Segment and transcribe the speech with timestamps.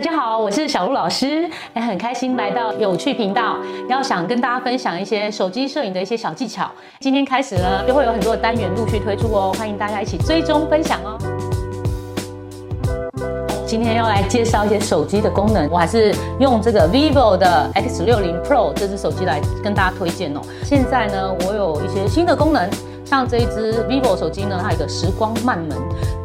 [0.00, 6.70] 大家好，我是小鹿老师，也很开心来到有趣频道，要想跟大家分享一些手机摄影的一些小技巧。
[7.00, 11.18] 今天开始呢，就会有很多的单元陆续推出哦，欢迎大家一起追踪分享哦。
[13.66, 20.40] 今天要来介绍一些手机的功能，我还是用这个 vivo 的 X60 Pro 这支手机来跟大家推荐哦。
[20.64, 22.70] 现在呢，我有一些新的功能，
[23.10, 25.76] 像这一支 vivo 手机呢，它有个时光慢门。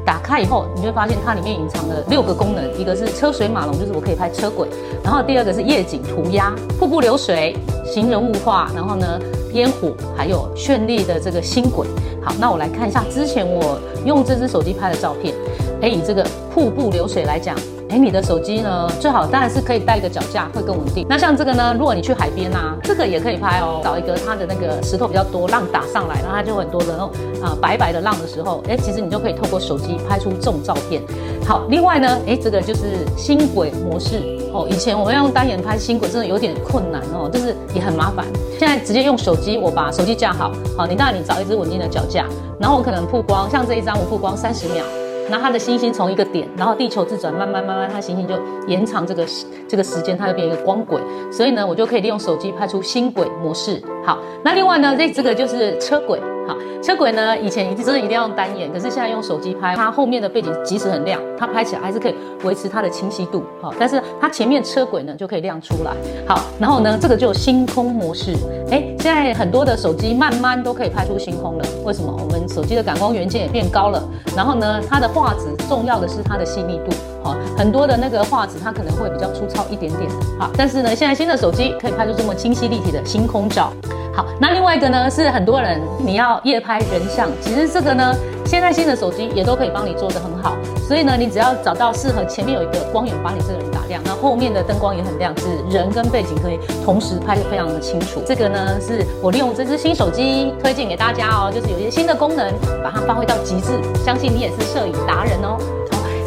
[0.05, 4.67] 打开以后，你就会发现它里面隐藏了六个功能，一个是车水马龙，就是我可以拍车轨；
[5.03, 9.19] 然后第二个是夜景涂鸦、瀑布流水、行人雾化，然后呢
[9.53, 11.87] 烟火，还有绚丽的这个星轨。
[12.21, 15.33] 好，那我来看一下之前我用这支手机拍的照片。
[15.81, 17.57] 诶，以这个瀑布流水来讲。
[17.89, 18.89] 哎，你的手机呢？
[18.99, 21.05] 最好当然是可以带一个脚架，会更稳定。
[21.07, 23.79] 那像这个呢，如果你去海边啊，这个也可以拍哦。
[23.83, 27.11] 找一个它的那个石头比较多，浪打上来，然后它就很多的那种
[27.43, 31.01] 啊白白的浪的时候，哎，其实你就可以透过手机拍出这种照片。
[31.45, 34.19] 好，另外呢，哎，这个就是星轨模式
[34.51, 34.67] 哦。
[34.67, 38.25] 以前我们要用单眼拍星轨，真的有点困难哦，就是也很麻烦。
[38.57, 42.25] 现在直接用手机，我把手机架好，好，你当然你找一支稳定的脚架，
[42.59, 44.83] 然后我可能曝光，像这一张我曝光三十秒。
[45.29, 48.35] 那它的星星从一个点，然后地球自转，慢慢慢慢，它星星就
[48.67, 49.25] 延长这个
[49.67, 51.01] 这个时间，它就变一个光轨。
[51.31, 53.81] 所以呢，我就可以利用手机拍出星轨模式。
[54.05, 56.21] 好，那另外呢，这这个就是车轨。
[56.47, 63.43] 好，车轨呢，以前一定真的一定要用单眼，可是现在用手机拍，它后面的背景即使很亮，它拍起来还是可以维持它的清晰度。
[63.59, 65.91] 好，但是它前面车轨呢就可以亮出来。
[66.27, 68.35] 好，然后呢，这个就星空模式。
[68.71, 71.65] 哎，现在很多的手机慢慢都可以拍出星空了。
[71.83, 72.11] 为什么？
[72.11, 74.03] 我们手机的感光元件也变高了。
[74.35, 76.95] 然后呢，它的画质重要的是它的细腻度。
[77.23, 80.09] 好，很多的那个画质它可能会比较粗糙一点点。
[80.39, 83.71] 好，但是呢，现在新的手机可以拍出这么清晰立体的星空照。
[84.13, 88.15] 好，那另外一个呢，是很多人你要夜拍人像，其实这个呢，
[88.45, 90.55] 现在新的手机也都可以帮你做得很好。
[90.87, 98.21] 所以呢，你只要找到适合前面有一个光源把你这个人打亮，那后面的灯光也很亮，是人跟背景可以同时拍得非常的清楚。
[98.25, 102.53] 这个呢，是我利用这支新手机推荐给大家哦，就是有一些新的功能，
[102.83, 103.71] 把它发挥到极致。
[104.03, 105.57] 相信你也是摄影达人哦。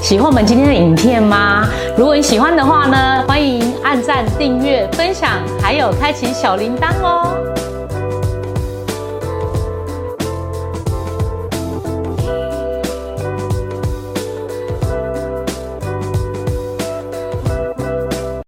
[0.01, 1.69] 喜欢我们今天的影片吗？
[1.97, 7.68] 如果你喜欢的话呢，欢迎按赞、订阅、分享，还有开启小铃铛哦。